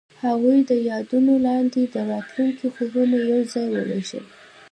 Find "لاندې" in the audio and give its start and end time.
1.47-1.81